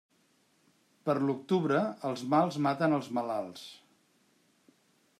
[1.09, 3.71] Per l'octubre, els mals maten els malalts.